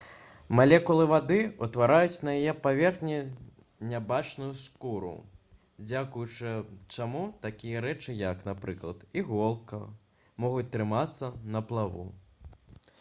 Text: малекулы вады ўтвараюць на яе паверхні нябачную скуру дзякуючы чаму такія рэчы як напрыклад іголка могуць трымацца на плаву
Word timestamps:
малекулы 0.59 1.03
вады 1.09 1.35
ўтвараюць 1.65 2.23
на 2.27 2.31
яе 2.37 2.53
паверхні 2.63 3.19
нябачную 3.91 4.47
скуру 4.63 5.11
дзякуючы 5.91 6.55
чаму 6.95 7.21
такія 7.45 7.85
рэчы 7.87 8.17
як 8.25 8.43
напрыклад 8.49 9.05
іголка 9.23 9.81
могуць 10.45 10.67
трымацца 10.79 11.31
на 11.59 11.65
плаву 11.71 12.09